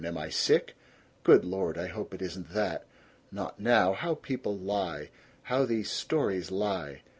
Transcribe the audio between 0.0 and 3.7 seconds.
Am I sick?... Good Lord, I hope it isn't that! Not